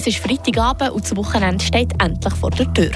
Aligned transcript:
Es 0.00 0.06
ist 0.06 0.16
Freitagabend 0.20 0.92
und 0.92 1.04
das 1.04 1.14
Wochenende 1.14 1.62
steht 1.62 1.92
endlich 2.02 2.32
vor 2.32 2.50
der 2.50 2.72
Tür. 2.72 2.90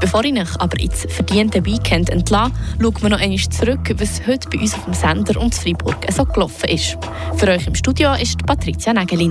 Bevor 0.00 0.24
ich 0.24 0.32
euch 0.32 0.60
aber 0.60 0.80
ins 0.80 1.06
verdiente 1.08 1.64
Weekend 1.64 2.10
entlasse, 2.10 2.50
schauen 2.82 3.02
wir 3.02 3.10
noch 3.10 3.20
einmal 3.20 3.38
zurück, 3.38 3.94
was 3.96 4.20
heute 4.26 4.48
bei 4.48 4.58
uns 4.58 4.74
auf 4.74 4.84
dem 4.84 4.94
Sender 4.94 5.40
und 5.40 5.54
in 5.54 5.76
Freiburg 5.76 6.04
so 6.12 6.24
gelaufen 6.24 6.68
ist. 6.70 6.98
Für 7.36 7.50
euch 7.50 7.68
im 7.68 7.76
Studio 7.76 8.14
ist 8.14 8.44
Patricia 8.44 8.92
Nägelin. 8.92 9.30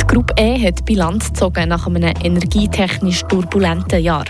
Die 0.00 0.06
Gruppe 0.06 0.32
E 0.38 0.66
hat 0.66 0.82
Bilanz 0.86 1.28
gezogen 1.28 1.68
nach 1.68 1.86
einem 1.86 2.14
energietechnisch 2.22 3.24
turbulenten 3.28 4.02
Jahr. 4.02 4.24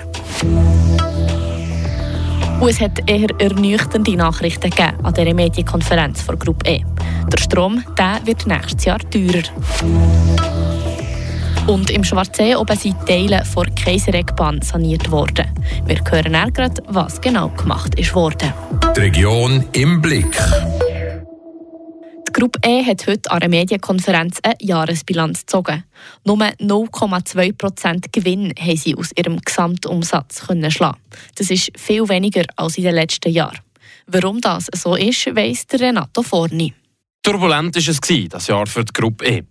Und 2.58 2.68
es 2.68 2.80
hat 2.80 3.08
eher 3.08 3.30
ernüchternde 3.38 4.16
Nachrichten 4.16 4.68
gegeben 4.68 4.96
an 5.04 5.14
dieser 5.14 5.32
Medienkonferenz 5.32 6.22
von 6.22 6.40
Gruppe 6.40 6.68
E. 6.68 6.84
Der 7.30 7.38
Strom 7.38 7.84
der 7.96 8.18
wird 8.24 8.48
nächstes 8.48 8.84
Jahr 8.84 8.98
teurer. 8.98 9.44
Und 11.66 11.90
im 11.90 12.02
Schwarzsee 12.02 12.56
oben 12.56 12.76
sind 12.76 12.96
Teile 13.06 13.44
vor 13.44 13.66
Kaiseregbahn 13.66 14.62
saniert 14.62 15.10
worden. 15.10 15.46
Wir 15.86 16.00
hören 16.10 16.34
auch 16.34 16.52
gerade, 16.52 16.82
was 16.88 17.20
genau 17.20 17.50
gemacht 17.50 17.94
ist 17.94 18.14
worden. 18.14 18.52
Die 18.96 19.00
Region 19.00 19.64
im 19.72 20.02
Blick. 20.02 20.36
Die 22.26 22.32
Gruppe 22.32 22.58
E 22.66 22.84
hat 22.84 23.06
heute 23.06 23.30
an 23.30 23.42
einer 23.42 23.48
Medienkonferenz 23.48 24.38
eine 24.42 24.56
Jahresbilanz 24.60 25.40
gezogen. 25.40 25.84
Nur 26.24 26.38
0,2% 26.38 28.06
Gewinn 28.10 28.52
haben 28.58 28.76
sie 28.76 28.96
aus 28.96 29.10
ihrem 29.16 29.38
Gesamtumsatz 29.40 30.46
können 30.46 30.70
schlagen. 30.70 30.98
Das 31.36 31.48
ist 31.50 31.70
viel 31.76 32.08
weniger 32.08 32.44
als 32.56 32.76
in 32.76 32.84
den 32.84 32.94
letzten 32.96 33.30
Jahren. 33.30 33.60
Warum 34.08 34.40
das 34.40 34.66
so 34.74 34.96
ist, 34.96 35.26
weiss 35.36 35.66
Renato 35.72 36.22
Forni. 36.22 36.74
Turbulent 37.22 37.76
war 37.76 37.88
es 37.88 38.28
das 38.30 38.46
Jahr 38.48 38.66
für 38.66 38.84
die 38.84 38.92
Gruppe 38.92 39.24
E. 39.26 39.42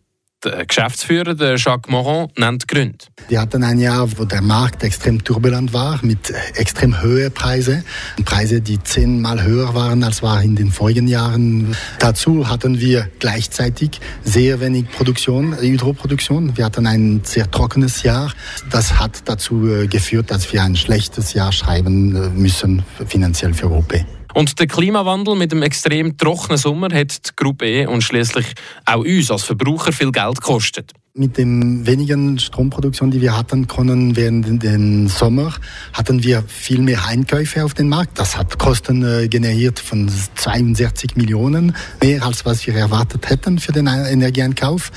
Der 0.44 0.66
Geschäftsführer 0.66 1.36
der 1.36 1.55
Jacques 1.58 1.91
Moron 1.91 2.28
nennt 2.36 2.67
Gründe. 2.67 2.97
Wir 3.28 3.39
hatten 3.39 3.64
ein 3.64 3.78
Jahr, 3.78 4.09
wo 4.17 4.25
der 4.25 4.42
Markt 4.42 4.83
extrem 4.83 5.23
turbulent 5.23 5.72
war, 5.72 6.00
mit 6.02 6.33
extrem 6.56 7.00
hohen 7.03 7.31
Preisen. 7.31 7.83
Preise, 8.25 8.59
die 8.59 8.81
zehnmal 8.81 9.44
höher 9.44 9.75
waren 9.75 10.03
als 10.03 10.23
war 10.23 10.42
in 10.42 10.56
den 10.56 10.72
vorigen 10.72 11.08
Jahren. 11.08 11.75
Dazu 12.00 12.50
hatten 12.50 12.80
wir 12.80 13.08
gleichzeitig 13.20 14.00
sehr 14.23 14.59
wenig 14.59 14.89
Produktion, 14.89 15.56
Hydroproduktion. 15.59 16.58
Wir 16.58 16.66
hatten 16.66 16.88
ein 16.88 17.22
sehr 17.23 17.50
trockenes 17.52 18.02
Jahr. 18.02 18.33
Das 18.72 19.00
hat 19.00 19.30
dazu 19.30 19.67
äh, 19.67 19.86
geführt, 19.86 20.31
dass 20.31 20.52
wir 20.52 20.64
ein 20.64 20.76
schlechtes 20.76 21.33
Jahr 21.33 21.52
schreiben 21.52 22.16
äh, 22.16 22.30
müssen, 22.30 22.83
finanziell 23.08 23.53
für 23.53 23.70
Europa. 23.70 23.98
Und 24.33 24.59
der 24.59 24.67
Klimawandel 24.67 25.35
mit 25.35 25.51
dem 25.51 25.61
extrem 25.61 26.17
trockenen 26.17 26.57
Sommer 26.57 26.87
hat 26.93 27.27
die 27.27 27.35
Gruppe 27.35 27.65
E 27.65 27.85
und 27.85 28.03
schließlich 28.03 28.45
auch 28.85 28.99
uns 29.03 29.31
als 29.31 29.43
Verbraucher 29.43 29.91
viel 29.91 30.11
Geld 30.11 30.41
gekostet. 30.41 30.91
Mit 31.13 31.37
dem 31.37 31.85
wenigen 31.85 32.39
Stromproduktion, 32.39 33.11
die 33.11 33.19
wir 33.19 33.35
hatten 33.37 33.67
können 33.67 34.15
während 34.15 34.63
den 34.63 35.09
Sommer, 35.09 35.53
hatten 35.91 36.23
wir 36.23 36.41
viel 36.47 36.81
mehr 36.81 37.05
Einkäufe 37.05 37.65
auf 37.65 37.73
den 37.73 37.89
Markt. 37.89 38.17
Das 38.17 38.37
hat 38.37 38.57
Kosten 38.57 39.03
äh, 39.03 39.27
generiert 39.27 39.77
von 39.79 40.09
62 40.35 41.17
Millionen, 41.17 41.75
mehr 42.02 42.23
als 42.23 42.45
was 42.45 42.65
wir 42.65 42.75
erwartet 42.75 43.29
hätten 43.29 43.59
für 43.59 43.73
den 43.73 43.87
Energieeinkauf. 43.87 44.89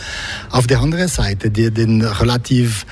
Auf 0.51 0.69
der 0.69 0.79
anderen 0.79 1.09
Seite, 1.09 1.51
die, 1.51 1.73
den 1.73 2.03
relativ 2.03 2.87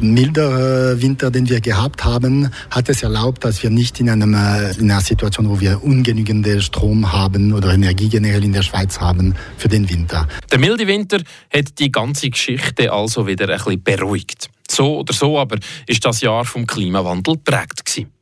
milder 0.00 1.00
Winter, 1.00 1.30
den 1.30 1.48
wir 1.48 1.60
gehabt 1.60 2.04
haben, 2.04 2.50
hat 2.70 2.88
es 2.88 3.02
erlaubt, 3.02 3.44
dass 3.44 3.62
wir 3.62 3.70
nicht 3.70 4.00
in, 4.00 4.10
einem, 4.10 4.34
äh, 4.34 4.72
in 4.78 4.90
einer 4.90 5.00
Situation, 5.00 5.48
wo 5.48 5.60
wir 5.60 5.82
ungenügende 5.82 6.60
Strom 6.60 7.12
haben 7.12 7.52
oder 7.52 7.72
Energie 7.72 8.08
generell 8.08 8.44
in 8.44 8.52
der 8.52 8.62
Schweiz 8.62 9.00
haben 9.00 9.34
für 9.56 9.68
den 9.68 9.88
Winter. 9.88 10.26
Der 10.50 10.58
milde 10.58 10.86
Winter 10.86 11.18
hat 11.52 11.78
die 11.78 11.90
ganze 11.90 12.30
Geschichte 12.30 12.92
also 12.92 13.26
wieder 13.26 13.48
ein 13.48 13.56
bisschen 13.56 13.82
beruhigt. 13.82 14.48
So 14.70 14.98
oder 14.98 15.12
so 15.12 15.38
aber 15.38 15.58
ist 15.86 16.04
das 16.04 16.20
Jahr 16.20 16.44
vom 16.44 16.66
Klimawandel 16.66 17.36
prägt 17.38 17.84
gewesen. 17.84 18.17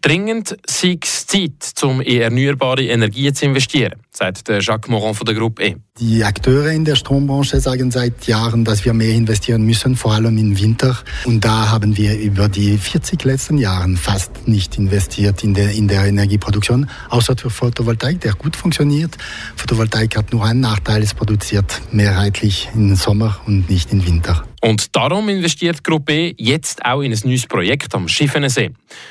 Dringend 0.00 0.56
sei 0.66 0.98
es 1.02 1.26
Zeit, 1.26 1.82
um 1.82 2.00
in 2.00 2.20
erneuerbare 2.20 2.84
Energien 2.84 3.34
zu 3.34 3.46
investieren, 3.46 3.94
sagt 4.10 4.48
Jacques 4.48 4.88
Moron 4.88 5.14
von 5.14 5.26
der 5.26 5.34
Gruppe 5.34 5.64
E. 5.64 5.76
Die 5.98 6.22
Akteure 6.22 6.70
in 6.70 6.84
der 6.84 6.94
Strombranche 6.94 7.60
sagen 7.60 7.90
seit 7.90 8.26
Jahren, 8.28 8.64
dass 8.64 8.84
wir 8.84 8.94
mehr 8.94 9.12
investieren 9.12 9.62
müssen, 9.64 9.96
vor 9.96 10.14
allem 10.14 10.38
im 10.38 10.58
Winter. 10.58 10.96
Und 11.24 11.44
da 11.44 11.70
haben 11.70 11.96
wir 11.96 12.16
über 12.16 12.48
die 12.48 12.78
40 12.78 13.24
letzten 13.24 13.58
Jahre 13.58 13.96
fast 13.96 14.46
nicht 14.46 14.78
investiert 14.78 15.42
in 15.42 15.54
der, 15.54 15.72
in 15.72 15.88
der 15.88 16.04
Energieproduktion, 16.06 16.88
außer 17.10 17.36
für 17.36 17.50
Photovoltaik, 17.50 18.20
der 18.20 18.34
gut 18.34 18.56
funktioniert. 18.56 19.18
Photovoltaik 19.56 20.16
hat 20.16 20.32
nur 20.32 20.44
einen 20.44 20.60
Nachteil, 20.60 21.02
es 21.02 21.14
produziert 21.14 21.82
mehrheitlich 21.92 22.68
im 22.74 22.94
Sommer 22.94 23.40
und 23.46 23.68
nicht 23.68 23.92
im 23.92 24.06
Winter. 24.06 24.47
Und 24.60 24.94
darum 24.96 25.28
investiert 25.28 25.78
die 25.78 25.82
Gruppe 25.82 26.34
jetzt 26.36 26.84
auch 26.84 27.02
in 27.02 27.12
ein 27.12 27.20
neues 27.24 27.46
Projekt 27.46 27.94
am 27.94 28.08
Schiffenensee. 28.08 28.70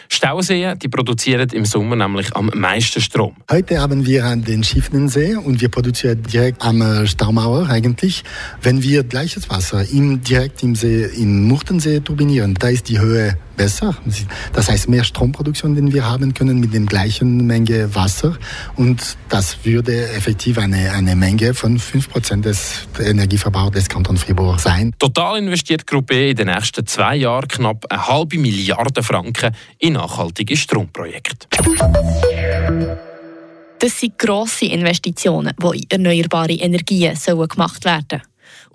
Stauseen 0.10 0.78
die 0.80 0.90
produzieren 0.90 1.50
im 1.50 1.66
Sommer 1.66 1.96
nämlich 1.96 2.36
am 2.36 2.52
meisten 2.54 3.00
Strom. 3.02 3.36
Heute 3.50 3.80
haben 3.80 4.06
wir 4.06 4.36
den 4.36 4.64
Schiffenensee 4.64 5.36
und 5.36 5.62
wir 5.62 5.70
produzieren 5.70 6.22
direkt 6.24 6.62
am 6.64 6.82
äh, 6.82 7.08
Staumauer 7.08 7.70
eigentlich. 7.70 8.24
Wenn 8.62 8.84
wir 8.84 9.04
gleiches 9.04 9.50
Wasser 9.50 9.88
im, 9.90 10.22
direkt 10.22 10.64
im 10.64 10.76
See, 10.76 11.06
im 11.06 11.48
Murtensee 11.48 12.00
turbinieren, 12.00 12.54
da 12.56 12.68
ist 12.70 12.90
die 12.90 13.00
Höhe 13.00 13.38
besser. 13.58 13.98
Das 14.54 14.70
heißt 14.70 14.88
mehr 14.88 15.04
Stromproduktion, 15.04 15.76
den 15.76 15.92
wir 15.92 16.06
haben 16.06 16.34
können 16.34 16.60
mit 16.60 16.74
der 16.74 16.82
gleichen 16.82 17.46
Menge 17.46 17.94
Wasser. 17.94 18.38
Und 18.76 19.18
das 19.30 19.66
würde 19.66 20.10
effektiv 20.12 20.58
eine, 20.58 20.92
eine 20.92 21.16
Menge 21.16 21.54
von 21.54 21.80
5% 21.80 22.42
des 22.42 22.88
Energieverbrauchs 23.00 23.72
des 23.72 23.90
Kantons 23.90 24.24
Fribourg 24.24 24.60
sein. 24.60 24.94
Total 25.00 25.40
investiert 25.40 25.86
Gruppe 25.86 26.14
e 26.16 26.30
in 26.32 26.38
den 26.38 26.48
nächsten 26.48 26.86
zwei 26.86 27.18
Jahren 27.18 27.48
knapp 27.48 27.86
eine 27.90 28.08
halbe 28.08 28.38
Milliarde 28.38 29.04
Franken 29.04 29.54
in 29.80 29.94
nachhaltige 29.94 30.56
Stromprojekte. 30.56 31.48
Das 33.80 34.00
sind 34.00 34.18
grosse 34.18 34.66
Investitionen, 34.66 35.54
die 35.62 35.80
in 35.80 35.86
erneuerbare 35.90 36.54
Energien 36.54 37.18
gemacht 37.26 37.86
werden 37.86 38.06
sollen. 38.10 38.22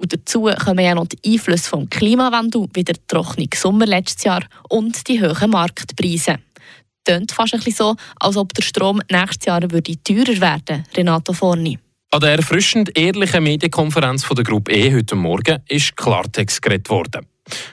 Und 0.03 0.13
dazu 0.13 0.51
kommen 0.65 0.85
ja 0.85 0.97
noch 0.97 1.07
die 1.07 1.33
Einflüsse 1.33 1.71
vom 1.71 1.89
Klimawandel, 1.89 2.67
wie 2.75 2.83
der 2.83 2.97
trockene 3.07 3.47
Sommer 3.55 3.87
letztes 3.87 4.25
Jahr 4.25 4.43
und 4.69 5.07
die 5.07 5.23
hohen 5.23 5.51
Marktpreise. 5.51 6.39
Tönt 7.05 7.31
fast 7.31 7.55
ein 7.55 7.61
bisschen 7.61 7.75
so, 7.75 7.97
als 8.19 8.37
ob 8.37 8.53
der 8.53 8.63
Strom 8.63 9.01
nächstes 9.11 9.47
Jahr 9.47 9.63
würde 9.71 10.03
teurer 10.03 10.41
werden, 10.41 10.85
Renato 10.97 11.33
Forni. 11.33 11.79
An 12.11 12.21
der 12.21 12.33
erfrischend 12.33 12.97
ehrlichen 12.99 13.45
Medienkonferenz 13.45 14.25
von 14.25 14.35
der 14.35 14.45
Gruppe 14.45 14.73
E 14.73 14.93
heute 14.93 15.15
Morgen 15.15 15.63
ist 15.69 15.97
Klartext 15.97 16.61
geredet 16.61 16.91
worden. 16.91 17.27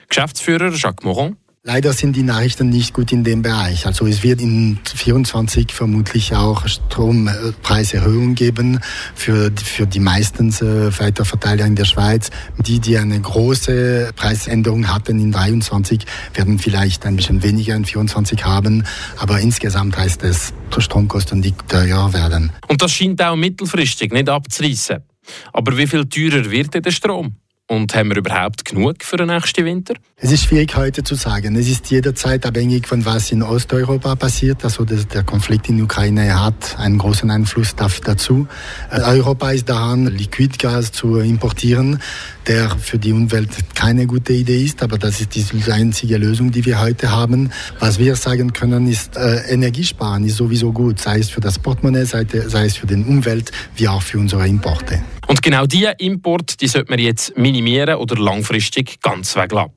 Geschäftsführer 0.08 0.72
Jacques 0.72 1.04
Moron 1.04 1.36
Leider 1.62 1.92
sind 1.92 2.16
die 2.16 2.22
Nachrichten 2.22 2.70
nicht 2.70 2.94
gut 2.94 3.12
in 3.12 3.22
dem 3.22 3.42
Bereich. 3.42 3.84
Also 3.84 4.06
es 4.06 4.22
wird 4.22 4.40
in 4.40 4.78
24 4.82 5.72
vermutlich 5.72 6.34
auch 6.34 6.66
Strompreiserhöhungen 6.66 8.34
geben 8.34 8.80
für, 9.14 9.52
für 9.62 9.86
die 9.86 10.00
meisten 10.00 10.48
äh, 10.48 10.98
Weiterverteiler 10.98 11.66
in 11.66 11.76
der 11.76 11.84
Schweiz. 11.84 12.30
Die, 12.56 12.78
die 12.78 12.96
eine 12.96 13.20
große 13.20 14.12
Preisänderung 14.16 14.88
hatten 14.88 15.20
in 15.20 15.32
23, 15.32 16.06
werden 16.32 16.58
vielleicht 16.58 17.04
ein 17.04 17.16
bisschen 17.16 17.42
weniger 17.42 17.76
in 17.76 17.84
24 17.84 18.42
haben. 18.42 18.86
Aber 19.18 19.38
insgesamt 19.38 19.98
heißt 19.98 20.22
es, 20.22 20.54
Stromkosten, 20.78 21.42
die 21.42 21.52
teuer 21.68 22.10
werden. 22.14 22.52
Und 22.68 22.80
das 22.80 22.90
scheint 22.90 23.20
auch 23.20 23.36
mittelfristig 23.36 24.14
nicht 24.14 24.30
abzureißen. 24.30 24.96
Aber 25.52 25.76
wie 25.76 25.86
viel 25.86 26.06
teurer 26.06 26.50
wird 26.50 26.72
denn 26.72 26.82
der 26.82 26.90
Strom? 26.90 27.36
Und 27.70 27.94
haben 27.94 28.08
wir 28.08 28.16
überhaupt 28.16 28.64
genug 28.64 29.04
für 29.04 29.16
den 29.16 29.28
nächsten 29.28 29.64
Winter? 29.64 29.94
Es 30.16 30.32
ist 30.32 30.42
schwierig 30.42 30.74
heute 30.74 31.04
zu 31.04 31.14
sagen. 31.14 31.54
Es 31.54 31.68
ist 31.68 31.88
jederzeit 31.88 32.44
abhängig 32.44 32.88
von 32.88 33.06
was 33.06 33.30
in 33.30 33.44
Osteuropa 33.44 34.16
passiert. 34.16 34.64
Also 34.64 34.84
der 34.84 35.22
Konflikt 35.22 35.68
in 35.68 35.76
der 35.76 35.84
Ukraine 35.84 36.44
hat 36.44 36.76
einen 36.80 36.98
großen 36.98 37.30
Einfluss 37.30 37.76
dazu. 37.76 38.48
Äh, 38.90 39.02
Europa 39.02 39.52
ist 39.52 39.68
daran, 39.68 40.08
Liquidgas 40.08 40.90
zu 40.90 41.20
importieren, 41.20 42.00
der 42.48 42.70
für 42.70 42.98
die 42.98 43.12
Umwelt 43.12 43.50
keine 43.76 44.08
gute 44.08 44.32
Idee 44.32 44.64
ist, 44.64 44.82
aber 44.82 44.98
das 44.98 45.20
ist 45.20 45.36
die 45.36 45.70
einzige 45.70 46.16
Lösung, 46.16 46.50
die 46.50 46.64
wir 46.64 46.80
heute 46.80 47.12
haben. 47.12 47.52
Was 47.78 48.00
wir 48.00 48.16
sagen 48.16 48.52
können, 48.52 48.88
ist, 48.88 49.16
äh, 49.16 49.42
Energiesparen 49.48 50.24
ist 50.24 50.38
sowieso 50.38 50.72
gut, 50.72 50.98
sei 50.98 51.20
es 51.20 51.30
für 51.30 51.40
das 51.40 51.60
Portemonnaie, 51.60 52.04
sei, 52.04 52.26
sei 52.48 52.64
es 52.64 52.76
für 52.76 52.88
die 52.88 52.96
Umwelt, 52.96 53.52
wie 53.76 53.86
auch 53.86 54.02
für 54.02 54.18
unsere 54.18 54.48
Importe. 54.48 55.04
Und 55.30 55.42
genau 55.42 55.64
diese 55.64 55.92
Import, 55.98 56.60
die 56.60 56.66
sollte 56.66 56.90
man 56.90 56.98
jetzt 56.98 57.38
minimieren 57.38 57.94
oder 57.94 58.16
langfristig 58.16 59.00
ganz 59.00 59.36
weglassen. 59.36 59.70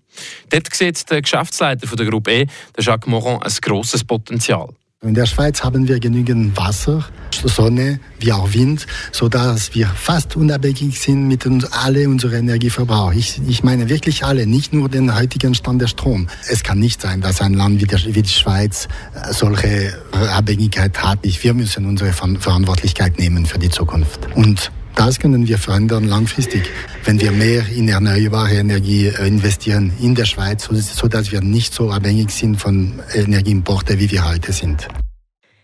Dort 0.50 0.74
sieht 0.74 1.08
der 1.12 1.22
Geschäftsleiter 1.22 1.96
der 1.96 2.06
Gruppe 2.08 2.32
E, 2.32 2.48
Jacques 2.80 3.08
Moron, 3.08 3.40
ein 3.40 3.52
grosses 3.62 4.04
Potenzial. 4.04 4.70
In 5.04 5.14
der 5.14 5.28
Schweiz 5.28 5.64
haben 5.64 5.88
wir 5.88 6.00
genügend 6.00 6.58
Wasser, 6.58 7.08
Sonne 7.30 8.00
wie 8.20 8.32
auch 8.32 8.52
Wind, 8.54 8.88
so 9.12 9.30
dass 9.30 9.76
wir 9.76 9.86
fast 9.86 10.36
unabhängig 10.36 11.00
sind 11.00 11.28
mit 11.28 11.46
uns, 11.46 11.72
alle 11.72 12.10
unserem 12.10 12.50
Energieverbrauch. 12.50 13.14
Ich, 13.14 13.40
ich 13.48 13.64
meine 13.64 13.90
wirklich 13.90 14.26
alle, 14.26 14.48
nicht 14.48 14.74
nur 14.74 14.90
den 14.90 15.16
heutigen 15.16 15.54
Stand 15.54 15.84
der 15.84 15.88
Strom. 15.88 16.30
Es 16.50 16.64
kann 16.64 16.80
nicht 16.80 17.00
sein, 17.00 17.22
dass 17.22 17.42
ein 17.42 17.54
Land 17.54 17.80
wie, 17.80 17.86
der, 17.86 18.00
wie 18.04 18.24
die 18.24 18.28
Schweiz 18.28 18.88
äh, 19.14 19.32
solche 19.32 20.02
Abhängigkeit 20.14 21.04
hat. 21.04 21.20
Wir 21.22 21.54
müssen 21.54 21.86
unsere 21.86 22.12
Verantwortlichkeit 22.12 23.20
nehmen 23.20 23.46
für 23.46 23.60
die 23.60 23.70
Zukunft. 23.70 24.20
Und 24.34 24.72
Das 24.95 25.19
können 25.19 25.48
wir 25.48 25.57
verändern 25.57 26.07
langfristig, 26.07 26.69
wenn 27.04 27.19
wir 27.19 27.31
mehr 27.31 27.68
in 27.69 27.90
erneuerbare 27.90 28.56
Energie 28.56 29.07
investieren 29.07 29.92
in 30.00 30.16
der 30.16 30.25
Schweiz, 30.25 30.69
sodass 30.69 31.31
wir 31.31 31.42
nicht 31.42 31.74
so 31.74 31.90
abhängig 31.90 32.31
sind 32.31 32.57
von 32.57 33.01
Energieimporten, 33.13 34.00
wie 34.00 34.10
wir 34.12 34.30
heute 34.30 34.54
sind. 34.54 34.88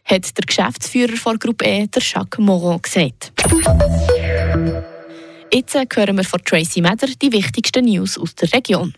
Hat 0.04 0.38
der 0.38 0.46
Geschäftsführer 0.46 1.16
von 1.16 1.38
Gruppe 1.38 1.66
E, 1.66 1.88
der 1.88 2.02
Jacques 2.02 2.44
Moron, 2.44 2.82
gesagt. 2.82 3.32
Jetzt 5.54 5.76
hören 5.76 6.18
wir 6.18 6.24
von 6.24 6.42
Tracy 6.44 6.82
Meder 6.82 7.08
die 7.22 7.32
wichtigsten 7.32 7.86
News 7.86 8.18
aus 8.18 8.36
der 8.36 8.52
Region. 8.54 8.94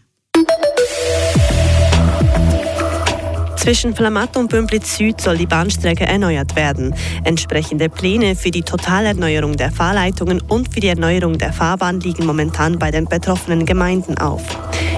Zwischen 3.62 3.96
Flamatt 3.96 4.38
und 4.38 4.50
Bümplitz 4.50 4.98
Süd 4.98 5.22
soll 5.22 5.38
die 5.38 5.46
Bahnstrecke 5.46 6.04
erneuert 6.04 6.56
werden. 6.56 6.96
Entsprechende 7.25 7.90
Pläne 7.90 8.36
für 8.36 8.50
die 8.50 8.63
Totalerneuerung 8.63 9.56
der 9.56 9.72
Fahrleitungen 9.72 10.42
und 10.42 10.74
für 10.74 10.80
die 10.80 10.88
Erneuerung 10.88 11.38
der 11.38 11.54
Fahrbahn 11.54 12.00
liegen 12.00 12.25
momentan 12.25 12.80
bei 12.80 12.90
den 12.90 13.06
betroffenen 13.06 13.68
Gemeinden 13.68 14.18
auf. 14.18 14.42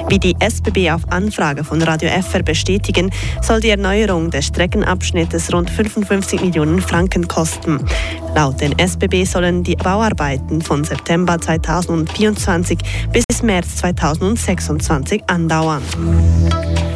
Wie 0.07 0.17
die 0.17 0.37
SBB 0.39 0.91
auf 0.91 1.01
Anfrage 1.09 1.65
von 1.65 1.81
Radio 1.81 2.09
FR 2.09 2.41
bestätigen, 2.41 3.11
soll 3.41 3.59
die 3.59 3.69
Erneuerung 3.69 4.31
des 4.31 4.45
Streckenabschnittes 4.45 5.51
rund 5.51 5.69
55 5.69 6.39
Millionen 6.39 6.81
Franken 6.81 7.27
kosten. 7.27 7.83
Laut 8.33 8.61
den 8.61 8.79
SBB 8.79 9.25
sollen 9.25 9.63
die 9.63 9.75
Bauarbeiten 9.75 10.61
von 10.61 10.85
September 10.85 11.37
2024 11.37 12.79
bis 13.11 13.25
März 13.43 13.75
2026 13.75 15.23
andauern. 15.27 15.83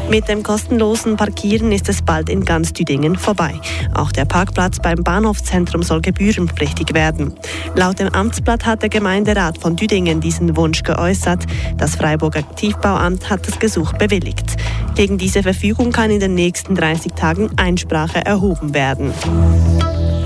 Mit 0.10 0.30
dem 0.30 0.42
kostenlosen 0.42 1.18
Parkieren 1.18 1.74
ist 1.74 1.90
es 1.90 2.02
bald 2.02 2.30
in 2.30 2.46
ganz 2.46 2.72
Düdingen 2.72 3.18
vorbei. 3.18 3.60
Auch 3.94 4.14
der 4.14 4.24
Parkplatz 4.24 4.80
beim 4.80 5.04
Bahnhofszentrum 5.04 5.84
soll 5.84 6.02
gebührenpflichtig 6.02 6.94
werden. 6.94 7.34
Laut 7.76 8.00
dem 8.00 8.08
Amtsblatt 8.10 8.66
hat 8.66 8.82
der 8.82 8.90
Gemeinderat 8.90 9.58
von 9.58 9.76
Düdingen 9.76 10.22
diesen 10.22 10.56
Wunsch 10.56 10.84
geäußert. 10.84 11.46
Das 11.78 11.96
Freiburger 11.96 12.40
Aktivbauamt 12.40 13.30
hat 13.30 13.46
das 13.48 13.60
Gesuch 13.60 13.94
bewilligt. 13.94 14.56
Gegen 14.96 15.18
diese 15.18 15.44
Verfügung 15.44 15.92
kann 15.92 16.10
in 16.10 16.22
den 16.22 16.36
nächsten 16.36 16.74
30 16.74 17.12
Tagen 17.12 17.50
Einsprache 17.58 18.26
erhoben 18.26 18.74
werden. 18.74 19.12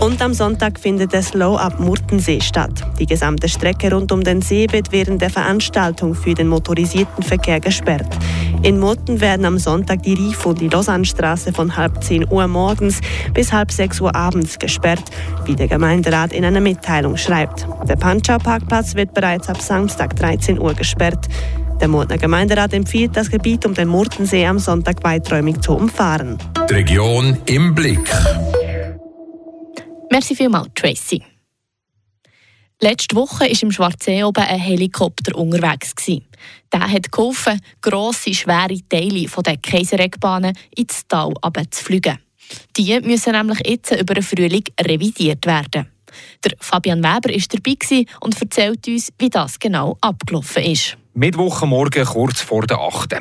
Und 0.02 0.20
am 0.22 0.34
Sonntag 0.34 0.80
findet 0.80 1.14
der 1.14 1.22
Slow 1.22 1.60
Up 1.60 1.80
Murtensee 1.80 2.42
statt. 2.42 2.72
Die 2.98 3.06
gesamte 3.06 3.48
Strecke 3.48 3.94
rund 3.94 4.12
um 4.12 4.24
den 4.24 4.42
See 4.42 4.68
wird 4.72 4.92
während 4.92 5.22
der 5.22 5.30
Veranstaltung 5.30 6.16
für 6.16 6.34
den 6.34 6.48
motorisierten 6.48 7.24
Verkehr 7.24 7.60
gesperrt. 7.60 8.08
In 8.64 8.80
Murten 8.80 9.22
werden 9.22 9.46
am 9.46 9.58
Sonntag 9.58 10.04
die 10.04 10.14
Rief- 10.14 10.46
und 10.46 10.62
die 10.62 10.68
Lausannestraße 10.68 11.52
von 11.52 11.76
halb 11.78 12.04
10 12.04 12.30
Uhr 12.30 12.48
morgens 12.48 13.02
bis 13.34 13.52
halb 13.52 13.72
6 13.72 14.02
Uhr 14.02 14.16
abends 14.16 14.60
gesperrt, 14.60 15.04
wie 15.46 15.56
der 15.56 15.68
Gemeinderat 15.68 16.32
in 16.32 16.46
einer 16.46 16.62
Mitteilung 16.62 17.18
schreibt. 17.18 17.66
Der 17.88 17.96
Panschau-Parkplatz 17.96 18.94
wird 18.94 19.16
bereits 19.16 19.50
ab 19.50 19.60
Samstag 19.60 20.16
13 20.16 20.60
Uhr 20.60 20.76
gesperrt. 20.76 21.28
Der 21.80 21.88
Murtner 21.88 22.20
Gemeinderat 22.20 22.74
empfiehlt, 22.74 23.18
das 23.18 23.32
Gebiet 23.32 23.66
um 23.66 23.74
den 23.74 23.88
Murtensee 23.88 24.46
am 24.46 24.60
Sonntag 24.60 25.04
weiträumig 25.04 25.62
zu 25.62 25.74
umfahren. 25.74 26.38
Die 26.70 26.74
Region 26.76 27.38
im 27.48 27.74
Blick. 27.74 28.08
Merci 30.12 30.36
vielmals, 30.36 30.70
Tracy. 30.76 31.24
Letzte 32.84 33.16
Woche 33.16 33.42
war 33.42 33.62
im 33.62 33.72
Schwarzsee 33.72 34.24
oben 34.24 34.44
ein 34.44 34.60
Helikopter 34.60 35.36
unterwegs. 35.36 35.94
Der 36.74 36.92
hat 36.92 37.12
geholfen, 37.12 37.62
grosse, 37.80 38.34
schwere 38.34 38.80
Teile 38.90 39.28
der 39.28 39.58
Kaiseregbahnen 39.58 40.58
ins 40.76 41.08
Tal 41.08 41.32
fliegen. 41.72 42.18
Die 42.76 43.00
müssen 43.02 43.34
nämlich 43.34 43.60
jetzt 43.68 43.92
über 43.92 44.16
den 44.16 44.24
Frühling 44.24 44.64
revidiert 44.80 45.46
werden. 45.46 45.92
Der 46.44 46.54
Fabian 46.60 47.04
Weber 47.04 47.30
war 47.30 47.48
dabei 47.52 48.06
und 48.22 48.42
erzählt 48.42 48.88
uns, 48.88 49.14
wie 49.20 49.30
das 49.30 49.60
genau 49.60 50.00
abgelaufen 50.02 50.64
ist. 50.64 50.98
Mittwochmorgen 51.14 52.06
kurz 52.06 52.42
vor 52.42 52.66
der 52.66 52.80
8. 52.80 53.16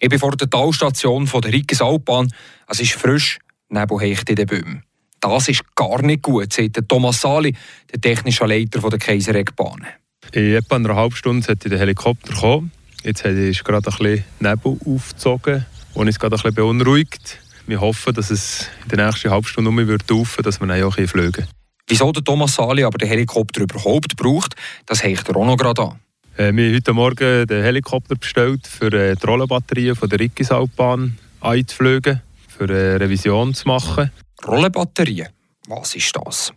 Ich 0.00 0.08
bin 0.08 0.18
vor 0.18 0.36
der 0.36 0.50
Talstation 0.50 1.26
der 1.26 1.52
Rickesalbahn. 1.52 2.32
Es 2.66 2.80
ist 2.80 2.94
frisch, 2.94 3.38
nebelhecht 3.68 4.28
in 4.28 4.36
den 4.36 4.46
Bäumen. 4.46 4.82
Das 5.24 5.48
ist 5.48 5.62
gar 5.74 6.02
nicht 6.02 6.20
gut, 6.20 6.52
sagt 6.52 6.86
Thomas 6.86 7.22
Sali, 7.22 7.54
der 7.90 7.98
technische 7.98 8.44
Leiter 8.44 8.86
der 8.90 8.98
Kaiseregbahn. 8.98 9.86
In 10.32 10.54
etwa 10.54 10.76
einer 10.76 10.94
halben 10.94 11.16
Stunde 11.16 11.46
sollte 11.46 11.70
der 11.70 11.78
Helikopter 11.78 12.34
kommen. 12.34 12.72
Jetzt 13.02 13.24
ist 13.24 13.64
gerade 13.64 13.90
ein 13.90 13.96
bisschen 13.96 14.24
Nebel 14.38 14.76
aufgezogen 14.84 15.64
und 15.94 16.08
ist 16.08 16.20
gerade 16.20 16.36
ein 16.36 16.42
bisschen 16.42 16.54
beunruhigt. 16.54 17.38
Wir 17.66 17.80
hoffen, 17.80 18.12
dass 18.12 18.30
es 18.30 18.68
in 18.82 18.90
der 18.90 19.06
nächsten 19.06 19.30
halben 19.30 19.46
Stunde 19.46 19.70
um 19.70 19.78
wird 19.78 20.10
laufen, 20.10 20.42
dass 20.42 20.60
wir 20.60 20.66
dann 20.66 20.82
auch 20.82 20.92
fliegen 20.92 21.32
können. 21.32 21.48
Wieso 21.88 22.12
der 22.12 22.22
Thomas 22.22 22.56
Sali 22.56 22.84
aber 22.84 22.98
den 22.98 23.08
Helikopter 23.08 23.62
überhaupt 23.62 24.16
braucht, 24.16 24.54
das 24.84 25.02
hängt 25.02 25.26
er 25.26 25.36
auch 25.36 25.46
noch 25.46 25.56
gerade 25.56 25.84
an. 25.84 26.00
Äh, 26.36 26.52
wir 26.52 26.66
haben 26.66 26.74
heute 26.74 26.92
Morgen 26.92 27.46
den 27.46 27.62
Helikopter 27.62 28.16
bestellt, 28.16 28.66
für 28.66 28.92
äh, 28.92 29.16
die 29.16 29.26
Rollenbatterien 29.26 29.96
von 29.96 30.10
der 30.10 30.20
Rickisalbahn 30.20 31.16
einzufliegen, 31.40 32.20
für 32.46 32.64
eine 32.64 33.00
Revision 33.00 33.54
zu 33.54 33.68
machen. 33.68 34.10
Rollenbatterien. 34.46 35.28
Was 35.68 35.94
ist 35.94 36.14
das? 36.16 36.52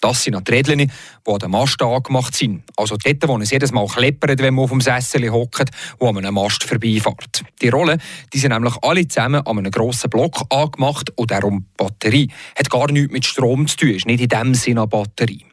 Das 0.00 0.24
sind 0.24 0.48
die 0.48 0.52
Rädchen, 0.52 0.78
die 0.78 0.90
an 1.26 1.38
den 1.38 1.50
Mast 1.50 1.80
angemacht 1.82 2.34
sind. 2.34 2.62
Also 2.76 2.96
dort, 2.96 3.28
wo 3.28 3.38
es 3.38 3.50
jedes 3.50 3.70
Mal 3.70 3.86
kleppert, 3.86 4.40
wenn 4.40 4.54
man 4.54 4.64
auf 4.64 4.70
dem 4.70 4.80
Sessel 4.80 5.30
hockt 5.30 5.70
und 5.98 6.08
an 6.08 6.18
einem 6.18 6.34
Mast 6.34 6.64
vorbeifährt. 6.64 7.42
Die 7.60 7.68
Rollen 7.68 8.00
die 8.32 8.38
sind 8.38 8.52
nämlich 8.52 8.74
alle 8.82 9.06
zusammen 9.06 9.46
an 9.46 9.58
einem 9.58 9.70
grossen 9.70 10.08
Block 10.08 10.42
angemacht 10.48 11.10
und 11.16 11.30
darum 11.30 11.66
Batterie. 11.76 12.30
Hat 12.58 12.70
gar 12.70 12.90
nichts 12.90 13.12
mit 13.12 13.26
Strom 13.26 13.66
zu 13.66 13.76
tun, 13.76 13.90
ist 13.90 14.06
nicht 14.06 14.22
in 14.22 14.28
dem 14.28 14.54
Sinne 14.54 14.80
eine 14.80 14.88
Batterie. 14.88 15.44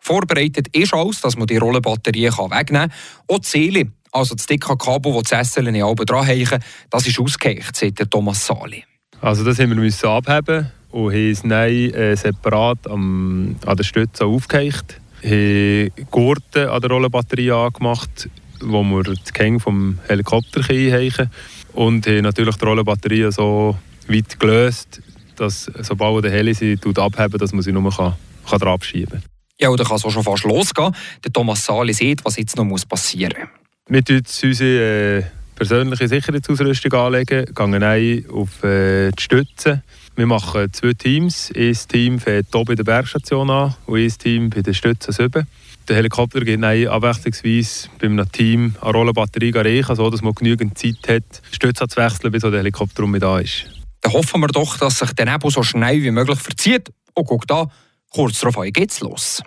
Vorbereitet 0.00 0.66
ist 0.76 0.94
alles, 0.94 1.20
dass 1.20 1.36
man 1.36 1.46
die 1.46 1.58
Rollenbatterie 1.58 2.26
wegnehmen 2.26 2.90
kann. 2.90 2.92
Auch 3.28 3.38
die 3.38 3.48
Seele, 3.48 3.92
also 4.10 4.34
das 4.34 4.46
dicke 4.46 4.76
Kabel, 4.76 5.12
das 5.12 5.22
die 5.22 5.28
Sessel 5.28 5.82
oben 5.84 6.06
dran 6.06 6.26
hängen, 6.26 6.60
das 6.90 7.06
ist 7.06 7.20
ausgehängt, 7.20 7.76
sagt 7.76 8.10
Thomas 8.10 8.44
Sali. 8.44 8.84
Also 9.20 9.44
das 9.44 9.60
haben 9.60 9.80
wir 9.80 10.10
abheben 10.10 10.72
und 10.92 11.12
haben 11.12 11.30
es 11.30 11.42
nein, 11.42 11.92
äh, 11.94 12.16
separat 12.16 12.86
am, 12.88 13.56
an 13.66 13.76
der 13.76 13.84
Stütze 13.84 14.24
aufgehängt. 14.24 15.00
Wir 15.22 15.90
haben 15.90 16.06
Gurte 16.10 16.70
an 16.70 16.80
der 16.80 16.90
Rollenbatterie 16.90 17.50
angemacht, 17.50 18.28
wo 18.60 18.82
wir 18.82 19.02
das 19.02 19.32
Gehänge 19.32 19.60
vom 19.60 19.98
Helikopter 20.06 20.60
einhängen 20.68 21.30
Und 21.72 22.06
haben 22.06 22.22
natürlich 22.22 22.56
die 22.56 22.64
Rollenbatterie 22.64 23.32
so 23.32 23.76
weit 24.08 24.38
gelöst, 24.38 25.00
dass 25.36 25.70
sobald 25.80 26.24
der 26.24 26.30
Heli 26.30 26.54
sie 26.54 26.78
abheben 26.96 27.38
dass 27.38 27.52
man 27.52 27.62
sie 27.62 27.72
nur 27.72 27.90
kann, 27.90 28.14
kann 28.48 28.68
abschieben 28.68 29.20
kann. 29.20 29.22
Ja, 29.58 29.74
dann 29.74 29.86
kann 29.86 29.96
es 29.96 30.04
auch 30.04 30.10
schon 30.10 30.24
fast 30.24 30.44
losgehen. 30.44 30.94
Der 31.24 31.32
Thomas 31.32 31.64
Sali 31.64 31.92
sieht, 31.92 32.24
was 32.24 32.36
jetzt 32.36 32.56
noch 32.56 32.66
passieren 32.88 33.48
muss. 33.88 33.88
Wir 33.88 34.02
legen 34.16 34.24
unsere 34.42 35.18
äh, 35.18 35.24
persönliche 35.54 36.08
Sicherheitsausrüstung 36.08 36.92
anlegen, 36.92 37.46
gehen 37.54 37.82
ein 37.82 38.24
auf 38.30 38.62
äh, 38.64 39.10
die 39.10 39.22
Stütze 39.22 39.82
wir 40.14 40.26
machen 40.26 40.70
zwei 40.72 40.92
Teams. 40.92 41.50
Ein 41.56 41.76
Team 41.88 42.18
fährt 42.18 42.46
hier 42.52 42.64
bei 42.64 42.74
der 42.74 42.84
Bergstation 42.84 43.48
an 43.48 43.74
und 43.86 43.98
ein 43.98 44.10
Team 44.10 44.50
bei 44.50 44.60
der 44.60 44.74
Stütze 44.74 45.10
7. 45.10 45.46
Der 45.88 45.96
Helikopter 45.96 46.40
geht 46.42 46.60
nein, 46.60 46.86
abwechslungsweise 46.86 47.88
bei 47.98 48.06
einem 48.06 48.30
Team 48.30 48.74
eine 48.82 48.92
Rollenbatterie 48.92 49.52
reichen, 49.54 49.96
so 49.96 50.10
dass 50.10 50.22
man 50.22 50.34
genügend 50.34 50.76
Zeit 50.76 51.08
hat, 51.08 51.42
die 51.50 51.54
Stütze 51.54 51.88
zu 51.88 51.96
wechseln, 51.96 52.30
bis 52.30 52.42
der 52.42 52.52
Helikopter 52.52 53.04
um 53.04 53.18
da 53.18 53.38
ist. 53.38 53.64
Dann 54.02 54.12
hoffen 54.12 54.42
wir 54.42 54.48
doch, 54.48 54.76
dass 54.76 54.98
sich 54.98 55.12
der 55.12 55.26
Nebel 55.26 55.50
so 55.50 55.62
schnell 55.62 56.02
wie 56.02 56.10
möglich 56.10 56.38
verzieht. 56.38 56.90
Und 57.14 57.26
guck 57.26 57.46
da, 57.46 57.68
kurz 58.10 58.40
darauf 58.40 58.62
geht's 58.70 59.00
los. 59.00 59.42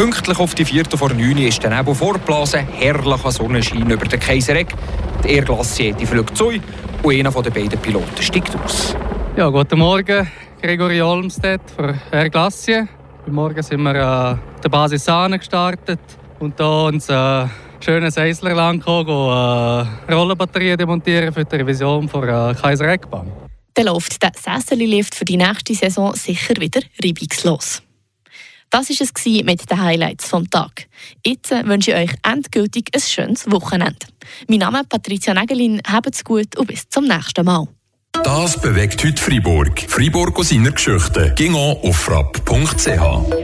Pünktlich 0.00 0.38
auf 0.38 0.54
die 0.54 0.64
vierte 0.64 0.96
vor 0.96 1.10
9 1.10 1.36
ist 1.36 1.62
der 1.62 1.76
Nebel 1.76 1.94
vorblasen, 1.94 2.66
herrlicher 2.68 3.30
Sonnenschein 3.30 3.90
über 3.90 4.06
den 4.06 4.18
Kaisereck. 4.18 4.68
Die 5.22 5.28
Air 5.28 5.44
Glacier 5.44 5.92
die 5.92 6.06
fliegt 6.06 6.34
zu 6.34 6.52
und 7.02 7.12
einer 7.12 7.30
der 7.30 7.50
beiden 7.50 7.78
Piloten 7.78 8.22
steigt 8.22 8.56
aus. 8.64 8.96
Ja, 9.36 9.50
guten 9.50 9.78
Morgen, 9.78 10.26
Gregory 10.62 11.02
Olmstedt 11.02 11.60
von 11.76 12.00
Air 12.12 12.30
Glacier. 12.30 12.88
Heute 13.20 13.30
Morgen 13.30 13.62
sind 13.62 13.82
wir 13.82 13.94
an 14.02 14.40
der 14.64 14.68
Basis 14.70 15.04
Sahne 15.04 15.38
gestartet 15.38 16.00
und 16.38 16.56
hier 16.56 16.66
uns 16.66 17.10
äh, 17.10 17.46
schönes 17.80 18.16
Eisler 18.16 18.54
lang 18.54 18.78
gekommen, 18.78 19.86
äh, 20.08 20.14
Rollenbatterien 20.14 20.78
demontieren 20.78 21.30
für 21.30 21.44
die 21.44 21.56
Revision 21.56 22.08
von 22.08 22.26
äh, 22.26 22.54
Kaiser 22.54 22.88
Eckbahn. 22.88 23.30
Dann 23.74 23.84
läuft 23.84 24.22
der 24.22 24.32
Sesseli-Lift 24.34 25.14
für 25.14 25.26
die 25.26 25.36
nächste 25.36 25.74
Saison 25.74 26.14
sicher 26.14 26.54
wieder 26.58 26.80
reibungslos. 27.04 27.82
Das 28.70 28.88
war 28.88 28.96
es 29.00 29.44
mit 29.44 29.68
den 29.68 29.82
Highlights 29.82 30.28
vom 30.28 30.48
Tag. 30.48 30.86
Jetzt 31.26 31.50
wünsche 31.50 31.90
ich 31.90 31.96
euch 31.96 32.16
endgültig 32.22 32.90
ein 32.94 33.00
schönes 33.00 33.50
Wochenende. 33.50 34.06
Mein 34.48 34.60
Name 34.60 34.80
ist 34.80 34.88
Patricia 34.88 35.34
Nägelin. 35.34 35.82
Habt's 35.84 36.22
gut 36.22 36.56
und 36.56 36.68
bis 36.68 36.88
zum 36.88 37.06
nächsten 37.06 37.44
Mal. 37.44 37.66
Das 38.22 38.60
bewegt 38.60 39.04
heute 39.04 39.20
Freiburg. 39.20 39.80
Freiburg 39.88 40.38
aus 40.38 40.50
seiner 40.50 40.70
Geschichte. 40.70 41.34
Ging 41.36 41.54
auf 41.54 41.96
frapp.ch. 41.96 43.40